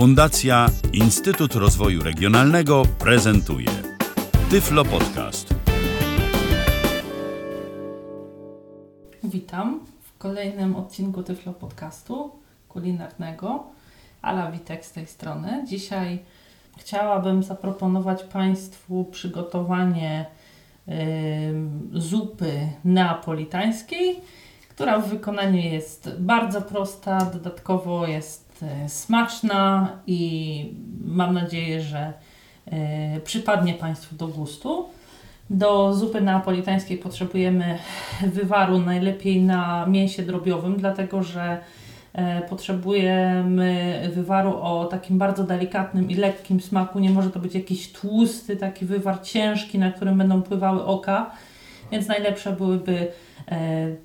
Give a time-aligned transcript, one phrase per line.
[0.00, 3.68] Fundacja Instytut Rozwoju Regionalnego prezentuje
[4.50, 5.54] Tyflo Podcast.
[9.24, 12.30] Witam w kolejnym odcinku Tyflo Podcastu
[12.68, 13.64] kulinarnego.
[14.22, 15.64] Ala Witek z tej strony.
[15.68, 16.18] Dzisiaj
[16.78, 20.26] chciałabym zaproponować Państwu przygotowanie
[20.88, 20.92] y,
[21.92, 24.20] zupy neapolitańskiej,
[24.68, 30.72] która w wykonaniu jest bardzo prosta, dodatkowo jest y, smaczna i
[31.04, 32.12] mam nadzieję, że
[33.16, 34.88] y, przypadnie Państwu do gustu.
[35.50, 37.78] Do zupy neapolitańskiej potrzebujemy
[38.22, 41.58] wywaru najlepiej na mięsie drobiowym, dlatego że
[42.12, 46.98] e, potrzebujemy wywaru o takim bardzo delikatnym i lekkim smaku.
[46.98, 51.30] Nie może to być jakiś tłusty, taki wywar ciężki, na którym będą pływały oka,
[51.92, 53.08] więc najlepsze byłyby e,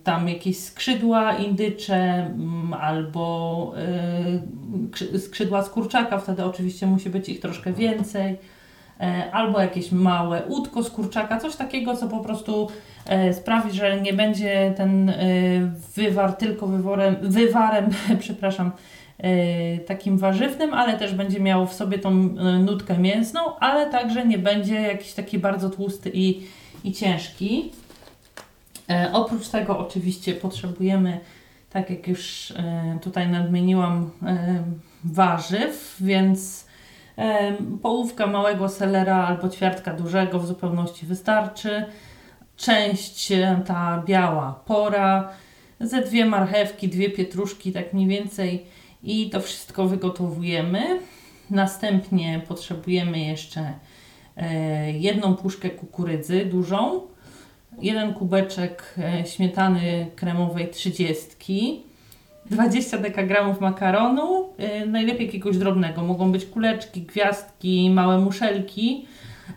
[0.03, 7.29] tam jakieś skrzydła indycze mm, albo e, krzy- skrzydła z kurczaka, wtedy oczywiście musi być
[7.29, 8.37] ich troszkę więcej
[8.99, 12.67] e, albo jakieś małe łódko z kurczaka, coś takiego, co po prostu
[13.05, 15.15] e, sprawi, że nie będzie ten e,
[15.95, 18.71] wywar tylko wyworem, wywarem, przepraszam,
[19.17, 22.13] e, takim warzywnym, ale też będzie miał w sobie tą e,
[22.59, 26.41] nutkę mięsną, ale także nie będzie jakiś taki bardzo tłusty i,
[26.83, 27.71] i ciężki.
[28.89, 31.19] E, oprócz tego oczywiście potrzebujemy,
[31.69, 34.63] tak jak już e, tutaj nadmieniłam, e,
[35.03, 36.65] warzyw, więc
[37.81, 41.85] Połówka małego selera albo ćwiartka dużego w zupełności wystarczy.
[42.57, 43.31] Część
[43.65, 45.29] ta biała pora,
[45.79, 48.65] ze dwie marchewki, dwie pietruszki, tak mniej więcej
[49.03, 50.99] i to wszystko wygotowujemy.
[51.49, 53.73] Następnie potrzebujemy jeszcze
[54.93, 57.01] jedną puszkę kukurydzy dużą,
[57.81, 61.83] jeden kubeczek e, śmietany kremowej 30,
[62.51, 64.49] 20 dekagramów makaronu,
[64.83, 66.03] y, najlepiej jakiegoś drobnego.
[66.03, 69.07] Mogą być kuleczki, gwiazdki, małe muszelki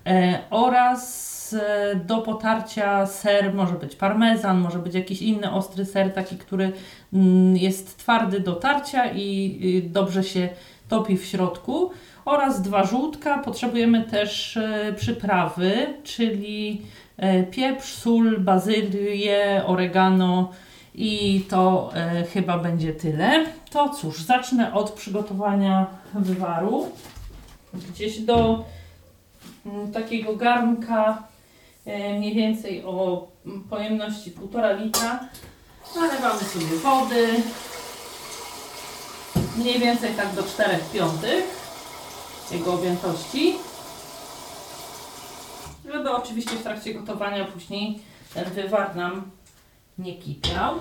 [0.06, 6.14] e, oraz e, do potarcia ser, może być parmezan, może być jakiś inny ostry ser,
[6.14, 6.72] taki, który
[7.12, 10.48] mm, jest twardy do tarcia i y, dobrze się
[10.88, 11.90] topi w środku.
[12.24, 13.38] Oraz dwa żółtka.
[13.38, 17.07] Potrzebujemy też e, przyprawy, czyli e,
[17.50, 20.52] pieprz, sól, bazylię, oregano,
[20.98, 23.46] i to e, chyba będzie tyle.
[23.70, 26.88] To cóż, zacznę od przygotowania wywaru.
[27.74, 28.64] Gdzieś do
[29.66, 31.22] mm, takiego garnka
[31.86, 33.28] e, mniej więcej o
[33.70, 35.20] pojemności 1,5 litra
[35.96, 37.28] nalewamy sobie wody.
[39.56, 41.44] Mniej więcej tak do 4 piątych
[42.52, 43.54] jego objętości.
[45.92, 48.02] Żeby oczywiście w trakcie gotowania później
[48.34, 49.30] ten wywar nam
[49.98, 50.74] nie kipiał.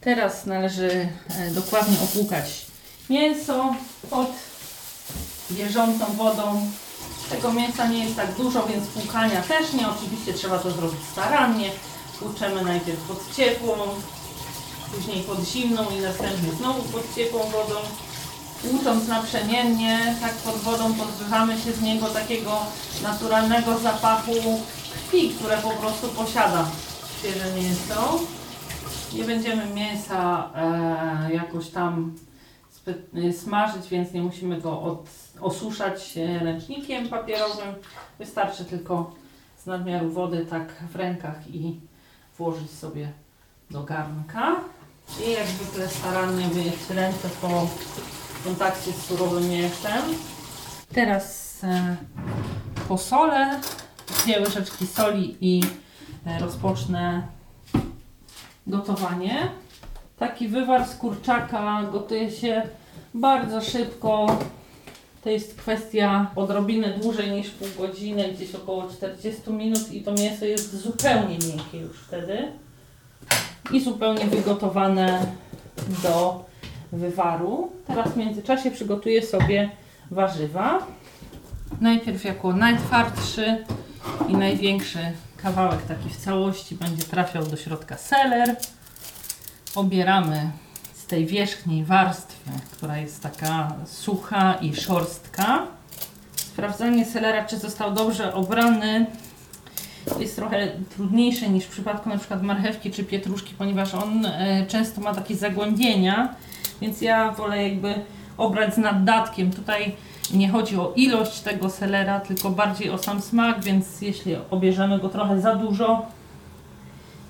[0.00, 2.66] Teraz należy e, dokładnie opłukać
[3.10, 3.74] mięso
[4.10, 4.28] pod
[5.50, 6.70] bieżącą wodą.
[7.30, 9.88] Tego mięsa nie jest tak dużo, więc płukania też nie.
[9.88, 11.70] Oczywiście trzeba to zrobić starannie.
[12.18, 13.74] Płuczemy najpierw pod ciepłą,
[14.94, 17.74] później pod zimną i następnie znowu pod ciepłą wodą.
[18.72, 22.58] Łucząc naprzemiennie, tak pod wodą pozbywamy się z niego takiego
[23.02, 24.32] naturalnego zapachu
[24.92, 26.66] krwi, które po prostu posiada
[27.18, 28.20] świeże mięso.
[29.12, 32.14] Nie będziemy mięsa e, jakoś tam
[33.14, 35.08] e, smażyć, więc nie musimy go od,
[35.40, 37.74] osuszać e, ręcznikiem papierowym.
[38.18, 39.14] Wystarczy tylko
[39.64, 41.80] z nadmiaru wody tak w rękach i
[42.38, 43.12] włożyć sobie
[43.70, 44.56] do garnka.
[45.26, 47.68] I jak zwykle starannie myć ręce po
[48.44, 50.02] kontakcie z surowym mięsem.
[50.92, 51.96] Teraz e,
[52.88, 53.60] posolę
[54.08, 55.62] dwie łyżeczki soli i
[56.26, 57.22] e, rozpocznę
[58.66, 59.48] gotowanie.
[60.18, 62.62] Taki wywar z kurczaka gotuje się
[63.14, 64.38] bardzo szybko.
[65.24, 70.44] To jest kwestia odrobinę dłużej niż pół godziny, gdzieś około 40 minut i to mięso
[70.44, 72.52] jest zupełnie miękkie już wtedy.
[73.72, 75.26] I zupełnie wygotowane
[76.02, 76.44] do
[76.92, 77.72] wywaru.
[77.86, 79.70] Teraz w międzyczasie przygotuję sobie
[80.10, 80.86] warzywa.
[81.80, 83.64] Najpierw jako najtwardszy
[84.28, 84.98] i największy
[85.36, 88.56] kawałek taki w całości będzie trafiał do środka seler.
[89.74, 90.50] Obieramy
[90.94, 95.66] z tej wierzchniej warstwy, która jest taka sucha i szorstka.
[96.36, 99.06] Sprawdzanie selera, czy został dobrze obrany,
[100.20, 105.14] jest trochę trudniejsze niż w przypadku przykład marchewki czy pietruszki, ponieważ on e, często ma
[105.14, 106.34] takie zagłębienia,
[106.80, 107.94] więc ja wolę jakby
[108.36, 109.52] obrać z naddatkiem.
[109.52, 109.94] Tutaj
[110.34, 115.08] nie chodzi o ilość tego selera, tylko bardziej o sam smak, więc jeśli obierzemy go
[115.08, 116.06] trochę za dużo,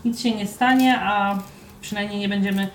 [0.05, 1.39] nic się nie stanie, a
[1.81, 2.69] przynajmniej nie będziemy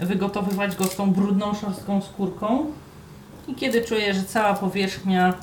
[0.00, 2.66] wygotowywać go z tą brudną, szorstką skórką.
[3.48, 5.34] I kiedy czuję, że cała powierzchnia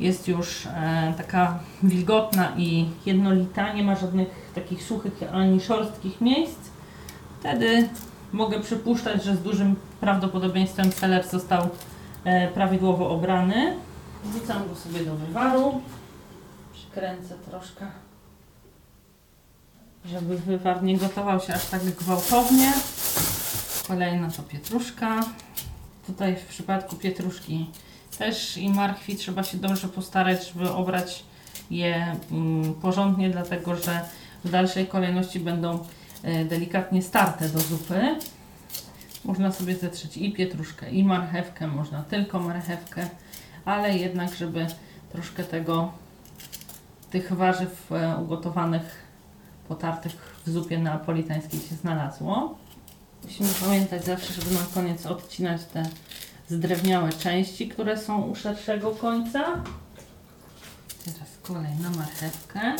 [0.00, 6.58] jest już e, taka wilgotna i jednolita, nie ma żadnych takich suchych ani szorstkich miejsc,
[7.40, 7.88] wtedy
[8.32, 11.68] mogę przypuszczać, że z dużym prawdopodobieństwem seler został
[12.24, 13.76] e, prawidłowo obrany.
[14.24, 15.80] Wrzucam go sobie do wywaru.
[16.72, 17.86] Przykręcę troszkę,
[20.04, 22.72] żeby wywar nie gotował się aż tak gwałtownie.
[23.88, 25.24] Kolejna to pietruszka.
[26.06, 27.70] Tutaj w przypadku pietruszki
[28.18, 31.24] też i marchwi trzeba się dobrze postarać, żeby obrać
[31.70, 34.00] je mm, porządnie, dlatego że
[34.44, 35.86] w dalszej kolejności będą
[36.22, 38.16] e, delikatnie starte do zupy.
[39.24, 43.08] Można sobie zetrzeć i pietruszkę, i marchewkę, można tylko marchewkę,
[43.64, 44.66] ale jednak, żeby
[45.12, 45.92] troszkę tego,
[47.10, 49.04] tych warzyw e, ugotowanych,
[49.68, 50.12] potartych
[50.46, 52.58] w zupie neapolitańskiej się znalazło.
[53.24, 55.88] Musimy pamiętać zawsze, żeby na koniec odcinać te
[56.48, 59.44] zdrewniałe części, które są u szerszego końca.
[61.04, 62.76] Teraz kolejna marchewkę.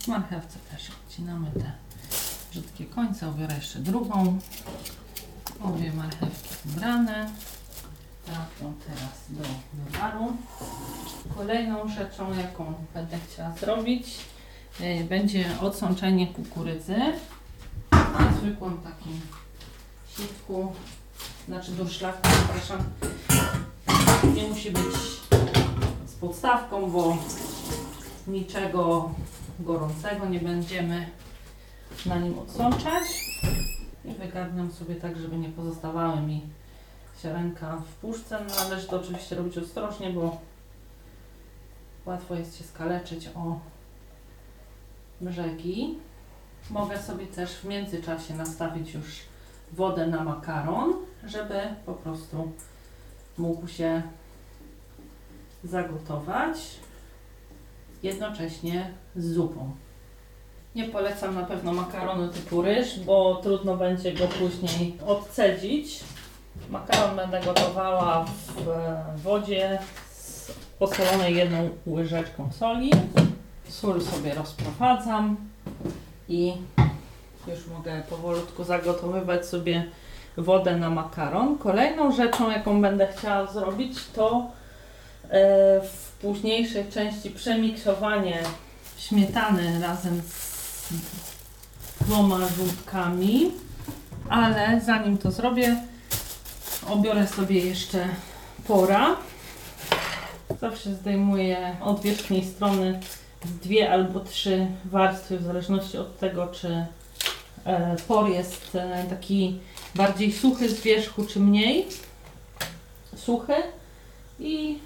[0.00, 1.87] W marchewce też odcinamy te
[2.50, 3.28] brzydkie końce.
[3.28, 4.38] Obiorę jeszcze drugą.
[5.64, 7.30] Obie marchewki ubrane.
[8.24, 10.36] Trafią teraz do wywaru.
[11.36, 14.06] Kolejną rzeczą, jaką będę chciała zrobić,
[14.80, 16.96] y, będzie odsączenie kukurydzy
[17.92, 19.20] na zwykłym takim
[20.16, 20.72] sitku,
[21.48, 22.84] znaczy durszlaku, przepraszam.
[24.34, 24.94] Nie musi być
[26.06, 27.16] z podstawką, bo
[28.26, 29.10] niczego
[29.60, 31.10] gorącego nie będziemy
[32.06, 33.04] na nim odsączać.
[34.04, 36.42] I wygarniam sobie tak, żeby nie pozostawały mi
[37.22, 38.44] ziarenka w puszce.
[38.44, 40.40] Należy to oczywiście robić ostrożnie, bo
[42.06, 43.60] łatwo jest się skaleczyć o
[45.20, 45.98] brzegi.
[46.70, 49.04] Mogę sobie też w międzyczasie nastawić już
[49.72, 50.92] wodę na makaron,
[51.24, 52.52] żeby po prostu
[53.38, 54.02] mógł się
[55.64, 56.58] zagotować
[58.02, 59.72] jednocześnie z zupą.
[60.74, 66.00] Nie polecam na pewno makaronu typu ryż, bo trudno będzie go później odcedzić.
[66.70, 69.78] Makaron będę gotowała w wodzie
[70.12, 72.90] z posolonej jedną łyżeczką soli.
[73.68, 75.36] Sól sobie rozprowadzam
[76.28, 76.52] i
[77.48, 79.84] już mogę powolutku zagotowywać sobie
[80.36, 81.58] wodę na makaron.
[81.58, 84.50] Kolejną rzeczą, jaką będę chciała zrobić, to
[85.24, 88.42] e, w późniejszej części przemiksowanie
[88.98, 90.47] śmietany razem z
[92.00, 93.50] dwoma żółtkami.
[94.28, 95.76] Ale zanim to zrobię,
[96.86, 98.08] obiorę sobie jeszcze
[98.66, 99.16] pora.
[100.60, 103.00] Zawsze zdejmuję od wierzchniej strony
[103.62, 106.86] dwie albo trzy warstwy, w zależności od tego, czy
[107.64, 109.60] e, por jest e, taki
[109.94, 111.86] bardziej suchy z wierzchu, czy mniej
[113.16, 113.54] suchy.
[114.40, 114.78] I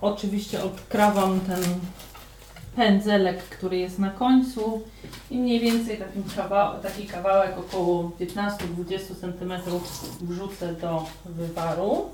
[0.00, 1.64] oczywiście odkrawam ten
[2.76, 4.82] pędzelek, który jest na końcu
[5.30, 9.52] i mniej więcej taki, kawał, taki kawałek około 15-20 cm
[10.20, 12.10] wrzucę do wywaru,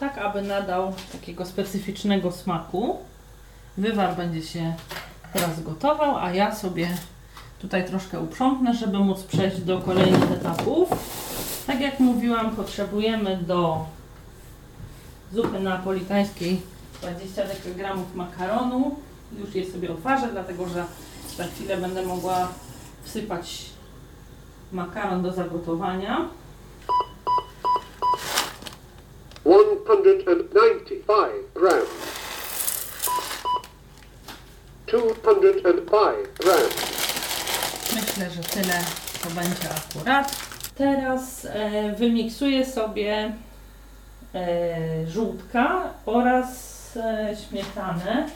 [0.00, 2.96] tak aby nadał takiego specyficznego smaku.
[3.76, 4.74] Wywar będzie się
[5.32, 6.88] teraz gotował, a ja sobie
[7.60, 10.88] tutaj troszkę uprzątnę, żeby móc przejść do kolejnych etapów.
[11.66, 13.86] Tak jak mówiłam, potrzebujemy do
[15.32, 16.60] zupy napolitańskiej
[17.02, 18.96] 20 dekagramów makaronu.
[19.38, 20.84] Już je sobie odważę, dlatego że
[21.36, 22.48] za chwilę będę mogła
[23.02, 23.64] wsypać
[24.72, 26.28] makaron do zagotowania.
[29.44, 30.96] 195
[31.54, 31.88] grams.
[34.86, 36.74] 205 grams.
[37.94, 38.84] Myślę, że tyle
[39.22, 40.36] to będzie akurat.
[40.74, 43.32] Teraz e, wymiksuję sobie
[44.34, 46.48] e, żółtka oraz
[46.96, 48.28] e, śmietanę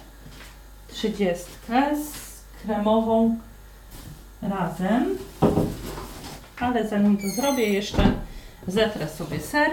[1.12, 1.44] 30
[1.94, 3.38] z kremową
[4.42, 5.18] razem.
[6.60, 8.12] Ale zanim to zrobię, jeszcze
[8.66, 9.70] zetrę sobie ser.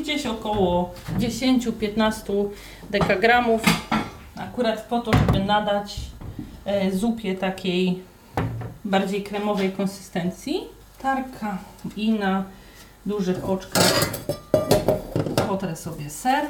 [0.00, 2.48] Gdzieś około 10-15
[2.90, 3.62] dekagramów.
[4.36, 6.00] Akurat po to, żeby nadać
[6.64, 8.02] e, zupie takiej
[8.84, 10.60] bardziej kremowej konsystencji.
[11.02, 11.58] Tarka
[11.96, 12.44] i na
[13.06, 14.10] dużych oczkach
[15.48, 16.46] potrę sobie ser.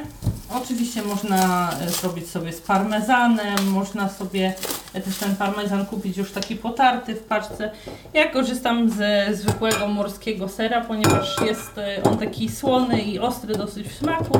[0.54, 4.54] Oczywiście można e, zrobić sobie z parmezanem, można sobie
[4.92, 7.70] też ten parmezan kupić już taki potarty w paczce.
[8.14, 13.88] Ja korzystam ze zwykłego morskiego sera, ponieważ jest e, on taki słony i ostry dosyć
[13.88, 14.38] w smaku,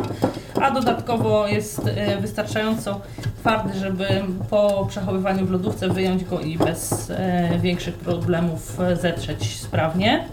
[0.61, 3.00] a dodatkowo jest e, wystarczająco
[3.40, 4.07] twardy, żeby
[4.50, 10.25] po przechowywaniu w lodówce wyjąć go i bez e, większych problemów e, zetrzeć sprawnie.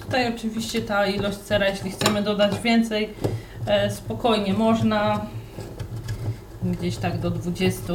[0.00, 3.45] Tutaj oczywiście ta ilość sera, jeśli chcemy dodać więcej, e,
[3.90, 5.20] spokojnie można.
[6.62, 7.92] Gdzieś tak do 20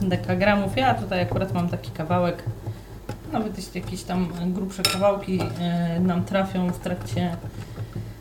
[0.00, 0.76] dekagramów.
[0.76, 2.42] Ja tutaj akurat mam taki kawałek.
[3.32, 7.36] Nawet jeśli jakieś tam grubsze kawałki e, nam trafią w trakcie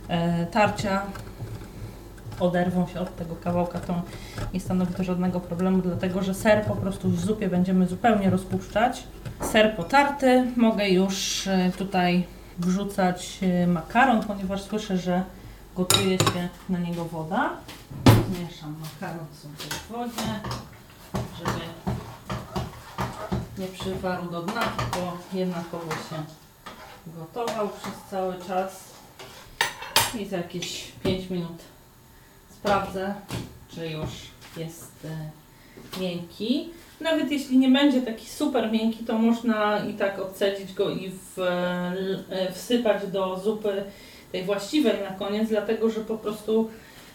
[0.08, 1.02] e, tarcia,
[2.40, 4.02] oderwą się od tego kawałka, to
[4.54, 9.04] nie stanowi to żadnego problemu, dlatego że ser po prostu w zupie będziemy zupełnie rozpuszczać.
[9.42, 12.24] Ser potarty, mogę już e, tutaj
[12.60, 15.24] wrzucać e, makaron, ponieważ słyszę, że
[15.78, 17.58] gotuje się na niego woda.
[18.30, 20.40] Mieszam makaron sobie w wodzie,
[21.38, 21.66] żeby
[23.58, 26.24] nie przywarł do dna, tylko jednakowo się
[27.08, 28.94] gotował przez cały czas.
[30.20, 31.58] I za jakieś 5 minut
[32.60, 33.16] sprawdzę,
[33.76, 34.10] czy już
[34.58, 36.70] jest e, miękki.
[37.02, 41.40] Nawet jeśli nie będzie taki super miękki, to można i tak odcedzić go i w,
[41.40, 43.84] e, wsypać do zupy
[44.32, 46.70] tej właściwej na koniec, dlatego że po prostu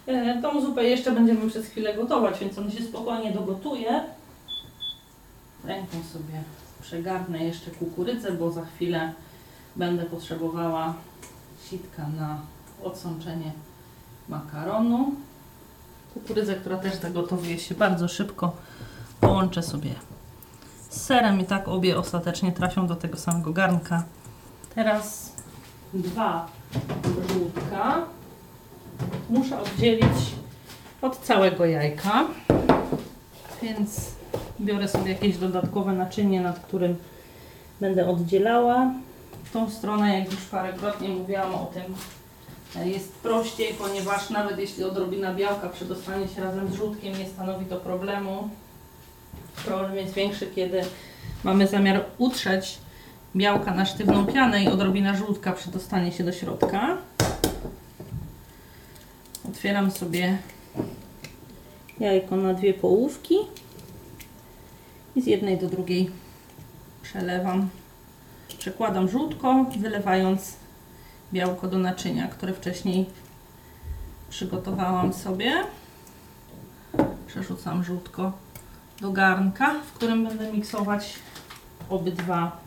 [0.07, 4.03] e, tą zupę jeszcze będziemy przez chwilę gotować, więc on się spokojnie dogotuje.
[5.65, 6.43] Ręką sobie
[6.81, 9.13] przegarnę jeszcze kukurydzę, bo za chwilę
[9.75, 10.93] będę potrzebowała
[11.69, 12.37] sitka na
[12.83, 13.51] odsączenie
[14.29, 15.15] makaronu.
[16.13, 18.55] Kukurydzę, która też zagotowuje się bardzo szybko,
[19.21, 19.95] połączę sobie
[20.89, 24.03] z serem i tak obie ostatecznie trafią do tego samego garnka.
[24.75, 25.33] Teraz
[25.93, 26.47] dwa
[27.33, 28.05] żółtka
[29.29, 30.33] muszę oddzielić
[31.01, 32.23] od całego jajka,
[33.61, 34.11] więc
[34.61, 36.95] biorę sobie jakieś dodatkowe naczynie, nad którym
[37.81, 38.91] będę oddzielała.
[39.53, 41.83] Tą stronę, jak już parokrotnie mówiłam o tym,
[42.85, 47.77] jest prościej, ponieważ nawet jeśli odrobina białka przedostanie się razem z żółtkiem, nie stanowi to
[47.77, 48.49] problemu.
[49.65, 50.81] Problem jest większy, kiedy
[51.43, 52.77] mamy zamiar utrzeć
[53.35, 56.97] białka na sztywną pianę i odrobina żółtka przedostanie się do środka.
[59.49, 60.37] Otwieram sobie
[61.99, 63.35] jajko na dwie połówki
[65.15, 66.11] i z jednej do drugiej
[67.01, 67.69] przelewam.
[68.57, 70.55] Przekładam żółtko, wylewając
[71.33, 73.05] białko do naczynia, które wcześniej
[74.29, 75.53] przygotowałam sobie.
[77.27, 78.31] Przerzucam żółtko
[79.01, 81.15] do garnka, w którym będę miksować
[81.89, 82.63] obydwa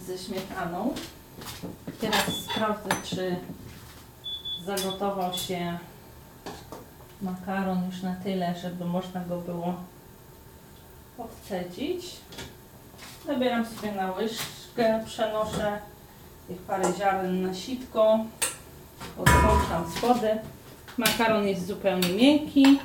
[0.00, 0.94] ze śmietaną.
[2.00, 3.36] Teraz sprawdzę, czy
[4.64, 5.78] zagotował się
[7.22, 9.74] makaron już na tyle, żeby można go było
[11.18, 12.16] odcedzić.
[13.26, 15.78] Zabieram sobie na łyżkę, przenoszę
[16.48, 18.18] tych parę ziaren na sitko,
[19.18, 20.38] odłączam z wody.
[20.96, 22.80] Makaron jest zupełnie miękki,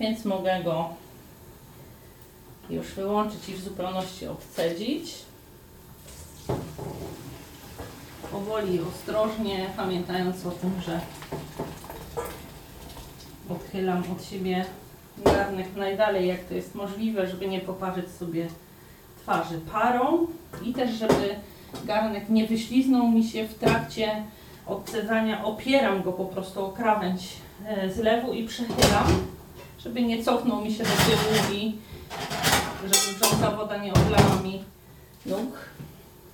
[0.00, 0.88] więc mogę go
[2.70, 5.14] już wyłączyć i w zupełności odcedzić.
[8.32, 11.00] Powoli ostrożnie, pamiętając o tym, że
[13.48, 14.64] odchylam od siebie
[15.24, 18.48] garnek najdalej jak to jest możliwe, żeby nie poparzyć sobie
[19.22, 20.26] twarzy parą
[20.62, 21.36] i też żeby
[21.84, 24.24] garnek nie wyśliznął mi się w trakcie
[24.66, 25.44] odcedzania.
[25.44, 27.28] Opieram go po prostu o krawędź
[27.66, 29.06] e, z lewu i przechylam,
[29.78, 31.76] żeby nie cofnął mi się do tyłu i
[32.82, 34.64] żeby wrząca woda nie oblała mi
[35.26, 35.58] nóg.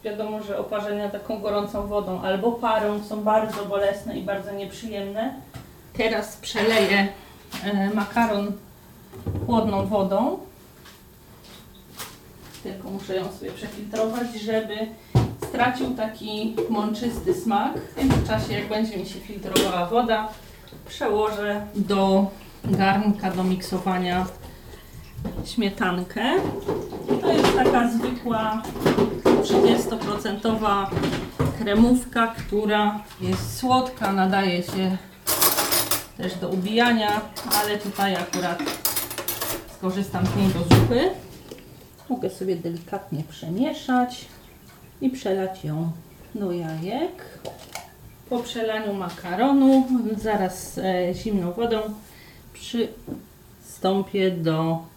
[0.05, 5.35] Wiadomo, że oparzenia taką gorącą wodą albo parą są bardzo bolesne i bardzo nieprzyjemne.
[5.93, 7.09] Teraz przeleję
[7.65, 8.53] e, makaron
[9.47, 10.39] chłodną wodą.
[12.63, 14.75] Tylko muszę ją sobie przefiltrować, żeby
[15.49, 17.79] stracił taki mączysty smak.
[17.79, 20.29] W międzyczasie, jak będzie mi się filtrowała woda,
[20.89, 22.27] przełożę do
[22.65, 24.27] garnka do miksowania
[25.45, 26.23] śmietankę.
[27.21, 28.63] To jest taka zwykła
[29.43, 30.87] 30%
[31.59, 34.97] kremówka, która jest słodka, nadaje się
[36.17, 37.21] też do ubijania,
[37.53, 38.63] ale tutaj akurat
[39.77, 41.11] skorzystam z niej do zupy.
[42.09, 44.25] Mogę sobie delikatnie przemieszać
[45.01, 45.91] i przelać ją
[46.35, 47.39] do jajek.
[48.31, 51.81] Po przelaniu makaronu, zaraz e, zimną wodą,
[52.53, 54.90] przystąpię do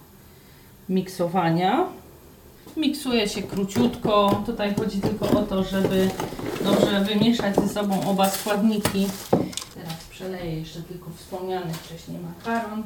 [0.89, 1.85] miksowania.
[2.77, 4.43] Miksuje się króciutko.
[4.45, 6.09] Tutaj chodzi tylko o to, żeby
[6.63, 9.07] dobrze wymieszać ze sobą oba składniki.
[9.75, 12.83] Teraz przeleję jeszcze tylko wspomniany wcześniej makaron.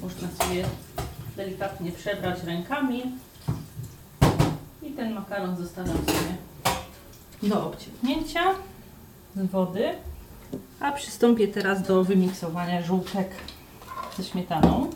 [0.00, 0.64] Można sobie
[1.36, 3.02] delikatnie przebrać rękami
[4.82, 6.36] i ten makaron zostawiam sobie
[7.42, 8.42] do obciągnięcia
[9.36, 9.94] z wody.
[10.80, 13.30] A przystąpię teraz do wymiksowania żółtek
[14.18, 14.90] ze śmietaną.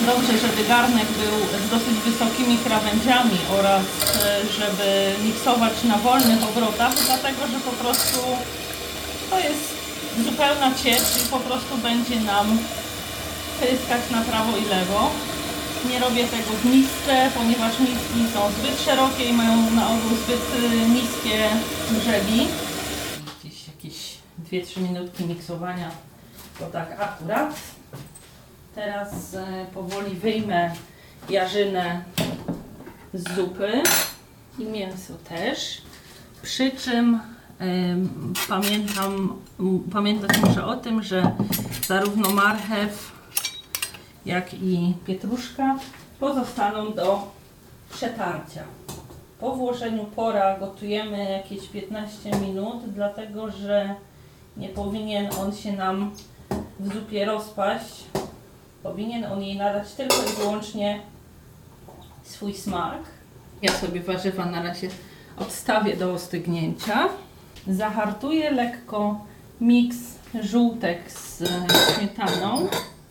[0.00, 6.94] Dobrze, żeby garnek był z dosyć wysokimi krawędziami oraz e, żeby miksować na wolnych obrotach,
[7.06, 8.18] dlatego że po prostu
[9.30, 9.74] to jest
[10.24, 12.58] zupełna ciecz i po prostu będzie nam
[13.60, 15.10] tryskać na prawo i lewo.
[15.90, 20.44] Nie robię tego w misce, ponieważ miski są zbyt szerokie i mają na ogół zbyt
[20.64, 21.48] y, niskie
[21.90, 22.48] brzegi.
[23.40, 23.96] Gdzieś jakieś
[24.50, 25.90] 2-3 minutki miksowania
[26.58, 27.75] to tak akurat.
[28.76, 30.70] Teraz e, powoli wyjmę
[31.28, 32.04] jarzynę
[33.14, 33.82] z zupy
[34.58, 35.82] i mięso też.
[36.42, 37.20] Przy czym
[37.58, 39.42] em, pamiętam,
[39.92, 41.32] pamiętać muszę o tym, że
[41.86, 43.12] zarówno marchew,
[44.26, 45.78] jak i pietruszka
[46.20, 47.30] pozostaną do
[47.92, 48.62] przetarcia.
[49.40, 53.94] Po włożeniu pora gotujemy jakieś 15 minut, dlatego że
[54.56, 56.12] nie powinien on się nam
[56.80, 58.04] w zupie rozpaść.
[58.82, 61.00] Powinien on jej nadać tylko i wyłącznie
[62.22, 62.98] swój smak.
[63.62, 64.88] Ja sobie warzywa na razie
[65.36, 67.08] odstawię do ostygnięcia.
[67.68, 69.24] Zahartuję lekko
[69.60, 69.96] miks
[70.42, 71.42] żółtek z
[71.96, 72.68] śmietaną,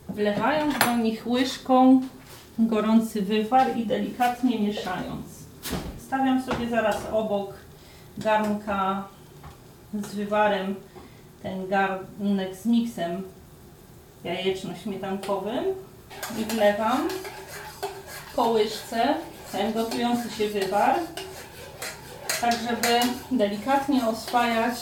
[0.09, 2.01] wlewając do nich łyżką
[2.59, 5.25] gorący wywar i delikatnie mieszając.
[6.07, 7.53] Stawiam sobie zaraz obok
[8.17, 9.07] garnka
[9.93, 10.75] z wywarem
[11.43, 13.23] ten garnek z miksem
[14.25, 15.65] jajeczno-śmietankowym
[16.39, 17.09] i wlewam
[18.35, 19.15] po łyżce
[19.51, 20.95] ten gotujący się wywar,
[22.41, 22.99] tak żeby
[23.31, 24.75] delikatnie oswajać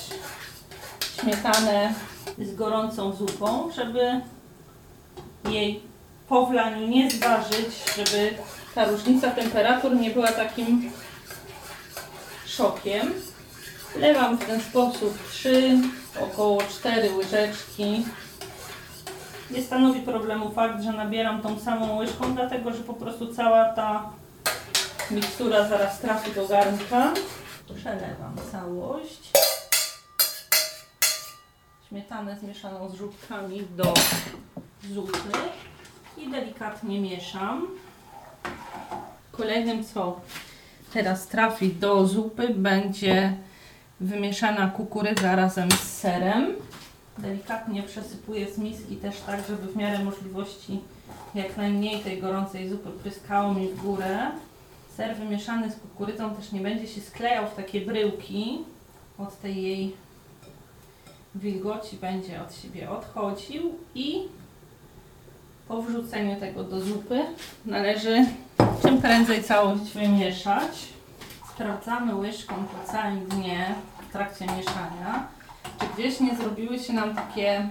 [1.22, 1.94] śmietanę
[2.40, 4.22] z gorącą zupą, żeby
[5.50, 5.82] jej
[6.30, 8.34] po wlaniu nie zważyć, żeby
[8.76, 10.92] ta różnica temperatur nie była takim
[12.46, 13.14] szokiem.
[13.96, 15.78] Wlewam w ten sposób 3,
[16.22, 18.06] około 4 łyżeczki.
[19.52, 24.10] Nie stanowi problemu fakt, że nabieram tą samą łyżką, dlatego że po prostu cała ta
[25.12, 27.14] mikstura zaraz trafi do garnka.
[27.76, 29.32] Przelewam całość.
[31.90, 33.94] Śmietanę zmieszaną z żółtkami do
[34.94, 35.38] zupy
[36.18, 37.68] i delikatnie mieszam.
[39.32, 40.22] Kolejnym co
[40.94, 43.38] teraz trafi do zupy będzie
[44.00, 46.56] wymieszana kukurydza razem z serem.
[47.18, 50.80] Delikatnie przesypuję z miski też tak, żeby w miarę możliwości
[51.36, 54.32] jak najmniej tej gorącej zupy pryskało mi w górę.
[54.98, 58.60] Ser wymieszany z kukurydzą też nie będzie się sklejał w takie bryłki.
[59.18, 59.96] Od tej jej
[61.36, 64.22] wilgoci będzie od siebie odchodził i
[65.68, 67.22] po wrzuceniu tego do zupy
[67.66, 68.26] należy
[68.82, 70.88] czym prędzej całość wymieszać.
[71.54, 73.76] Sprawdzamy łyżką po całym dnie
[74.10, 75.28] w trakcie mieszania,
[75.80, 77.68] czy gdzieś nie zrobiły się nam takie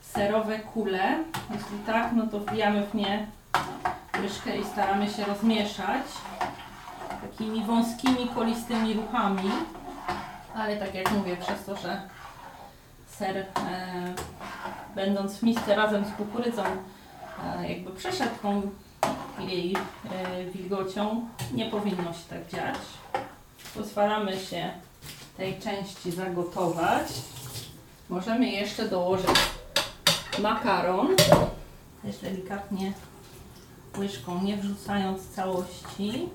[0.00, 1.18] serowe kule.
[1.50, 3.26] Jeśli tak, no to wbijamy w nie
[4.22, 6.02] łyżkę i staramy się rozmieszać
[7.20, 9.50] takimi wąskimi, kolistymi ruchami.
[10.54, 12.02] Ale tak jak mówię, przez to, że
[13.06, 13.44] ser e,
[14.94, 16.62] będąc w misce razem z kukurydzą
[17.44, 18.70] e, jakby przeszedł tą
[19.38, 22.78] jej e, wilgocią, nie powinno się tak dziać.
[23.74, 24.70] Pozwalamy się
[25.40, 27.06] tej części zagotować.
[28.08, 29.30] Możemy jeszcze dołożyć
[30.38, 31.16] makaron.
[32.02, 32.92] Też delikatnie
[33.98, 36.28] łyżką, nie wrzucając całości.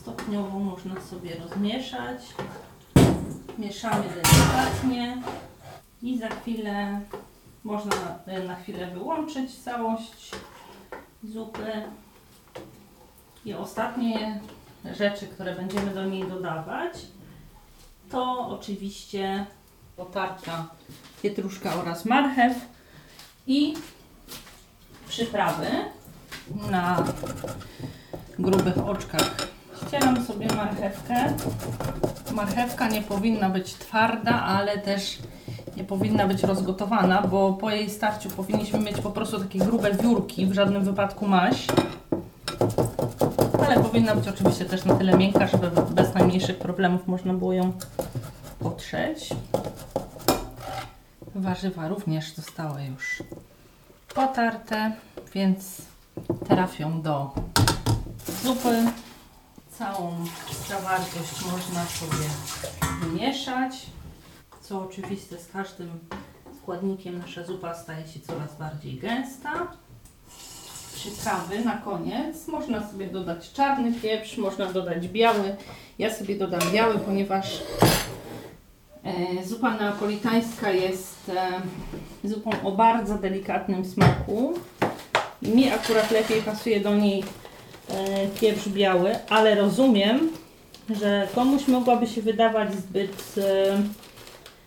[0.00, 2.20] Stopniowo można sobie rozmieszać.
[3.58, 5.22] Mieszamy delikatnie
[6.02, 7.00] i za chwilę
[7.64, 10.30] można e, na chwilę wyłączyć całość
[11.24, 11.72] zupy.
[13.44, 14.40] I ostatnie
[14.92, 16.92] rzeczy, które będziemy do niej dodawać,
[18.10, 19.46] to oczywiście
[19.96, 20.66] potarta
[21.22, 22.54] pietruszka oraz marchew
[23.46, 23.74] i
[25.08, 25.66] przyprawy
[26.70, 27.04] na
[28.38, 29.48] grubych oczkach.
[29.86, 31.34] Ścieram sobie marchewkę.
[32.32, 35.18] Marchewka nie powinna być twarda, ale też
[35.76, 40.46] nie powinna być rozgotowana, bo po jej starciu powinniśmy mieć po prostu takie grube wiórki,
[40.46, 41.68] w żadnym wypadku maść.
[43.94, 47.72] Powinna być oczywiście też na tyle miękka, żeby bez najmniejszych problemów można było ją
[48.58, 49.28] potrzeć.
[51.34, 53.22] Warzywa również zostały już
[54.14, 54.92] potarte,
[55.34, 55.82] więc
[56.48, 57.34] trafią do
[58.42, 58.84] zupy.
[59.70, 60.24] Całą
[60.68, 62.28] zawartość można sobie
[63.00, 63.86] wymieszać.
[64.60, 65.98] Co oczywiste, z każdym
[66.62, 69.50] składnikiem nasza zupa staje się coraz bardziej gęsta.
[70.94, 72.48] Przyprawy na koniec.
[72.48, 75.56] Można sobie dodać czarny pieprz, można dodać biały.
[75.98, 77.62] Ja sobie dodam biały, ponieważ
[79.04, 84.54] e, zupa neapolitańska jest e, zupą o bardzo delikatnym smaku.
[85.42, 87.24] Mi akurat lepiej pasuje do niej
[87.90, 90.30] e, pieprz biały, ale rozumiem,
[91.00, 93.34] że komuś mogłaby się wydawać zbyt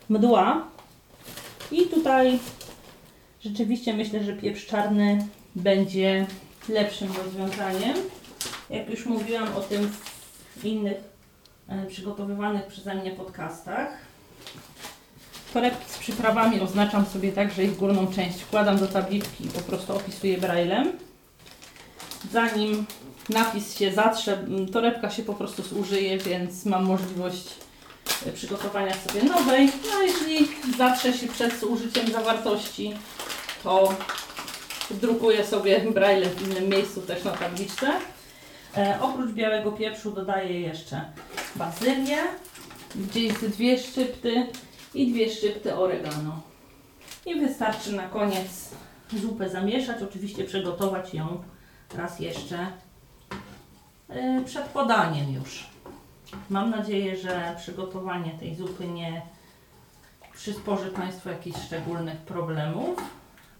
[0.09, 0.67] mdła.
[1.71, 2.39] I tutaj
[3.41, 5.27] rzeczywiście myślę, że pieprz czarny
[5.57, 6.27] będzie
[6.69, 7.97] lepszym rozwiązaniem.
[8.69, 9.91] Jak już mówiłam o tym
[10.57, 10.97] w innych
[11.67, 13.89] e, przygotowywanych przeze mnie podcastach.
[15.53, 19.59] Torebki z przyprawami oznaczam sobie tak, że ich górną część wkładam do tabliczki i po
[19.59, 20.91] prostu opisuję braillem.
[22.31, 22.85] Zanim
[23.29, 27.47] napis się zatrze, torebka się po prostu zużyje, więc mam możliwość
[28.25, 29.65] e, przygotowania sobie nowej.
[29.65, 32.93] No a jeśli zatrze się przed użyciem zawartości,
[33.63, 33.95] to
[34.91, 37.93] drukuję sobie braille w innym miejscu też na tabliczce.
[38.77, 41.05] E, oprócz białego pieprzu dodaję jeszcze
[41.55, 42.17] bazylię,
[42.95, 44.47] gdzieś dwie szczypty
[44.93, 46.41] i dwie szczypty oregano.
[47.25, 48.69] I wystarczy na koniec
[49.13, 51.43] zupę zamieszać, oczywiście przygotować ją
[51.95, 52.67] raz jeszcze
[54.09, 55.67] e, przed podaniem już.
[56.49, 59.21] Mam nadzieję, że przygotowanie tej zupy nie
[60.33, 62.99] przysporzy Państwu jakichś szczególnych problemów.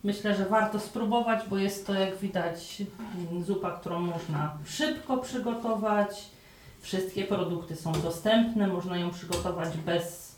[0.04, 2.84] Myślę, że warto spróbować, bo jest to jak widać
[3.46, 6.26] zupa, którą można szybko przygotować.
[6.82, 10.36] Wszystkie produkty są dostępne, można ją przygotować bez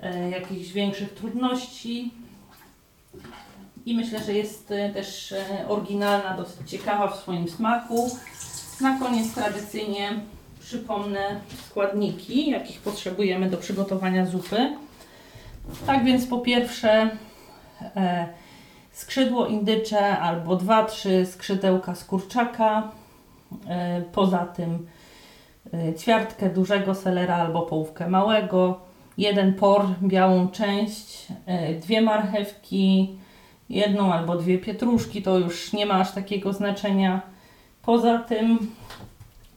[0.00, 2.10] e, jakichś większych trudności.
[3.86, 8.16] I myślę, że jest e, też e, oryginalna, dosyć ciekawa w swoim smaku.
[8.80, 10.20] Na koniec tradycyjnie
[10.60, 14.76] przypomnę składniki, jakich potrzebujemy do przygotowania zupy.
[15.86, 17.10] Tak więc po pierwsze
[17.96, 18.28] e,
[19.00, 22.90] skrzydło indycze albo 2-3 skrzydełka z kurczaka.
[23.68, 24.86] E, Poza tym
[25.74, 28.80] e, ćwiartkę dużego selera albo połówkę małego,
[29.18, 33.18] jeden por, białą część, e, dwie marchewki,
[33.68, 37.20] jedną albo dwie pietruszki, to już nie ma aż takiego znaczenia.
[37.82, 38.58] Poza tym,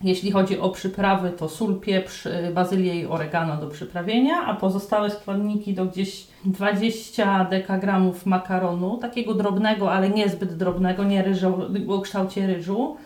[0.03, 5.09] jeśli chodzi o przyprawy, to sól, pieprz, y, bazylię i oregano do przyprawienia, a pozostałe
[5.09, 11.53] składniki to gdzieś 20 dekagramów makaronu, takiego drobnego, ale niezbyt drobnego, nie ryżu,
[11.87, 12.97] o kształcie ryżu.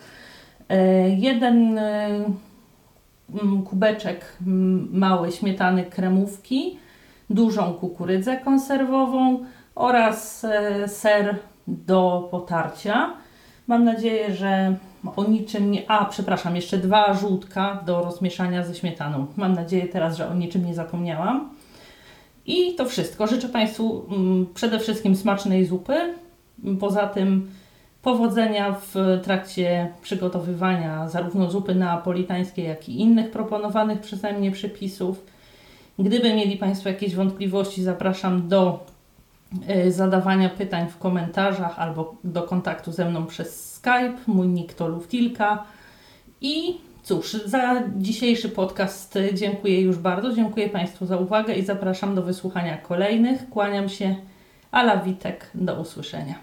[0.70, 2.10] E, Jeden e,
[3.44, 6.80] mm, kubeczek mm, mały śmietany kremówki,
[7.30, 11.36] dużą kukurydzę konserwową oraz e, ser
[11.68, 13.14] do potarcia.
[13.68, 14.76] Mam nadzieję, że
[15.16, 15.92] o niczym nie.
[15.92, 19.26] A, przepraszam, jeszcze dwa żółtka do rozmieszania ze śmietaną.
[19.38, 21.50] Mam nadzieję teraz, że o niczym nie zapomniałam.
[22.46, 23.28] I to wszystko.
[23.28, 26.14] Życzę Państwu mm, przede wszystkim smacznej zupy.
[26.80, 27.52] Poza tym
[28.02, 35.26] powodzenia w trakcie przygotowywania zarówno zupy neapolitańskiej, jak i innych proponowanych przeze mnie przepisów.
[36.00, 38.86] Gdyby mieli Państwo jakieś wątpliwości, zapraszam do
[39.90, 44.18] zadawania pytań w komentarzach albo do kontaktu ze mną przez Skype.
[44.28, 45.64] Mój nick to Luftilka.
[46.42, 50.34] I cóż, za dzisiejszy podcast y, dziękuję już bardzo.
[50.34, 53.50] Dziękuję Państwu za uwagę i zapraszam do wysłuchania kolejnych.
[53.50, 54.16] Kłaniam się.
[54.72, 55.50] Ala Witek.
[55.56, 56.36] Do usłyszenia.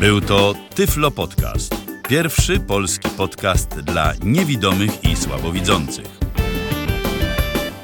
[0.00, 1.74] Był to Tyflo Podcast.
[2.08, 6.17] Pierwszy polski podcast dla niewidomych i słabowidzących.